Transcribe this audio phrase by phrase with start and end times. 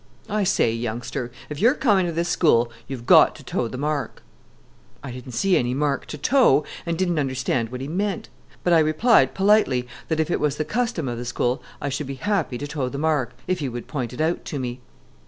[0.29, 4.23] "I say, youngster, if you're comin' to this school you've got to toe the mark."
[5.03, 8.27] I didn't see any mark to toe, and didn't understand what he meant;
[8.63, 12.07] but I replied politely, that, if it was the custom of the school, I should
[12.07, 14.81] be happy to toe the mark, if he would point it out to me.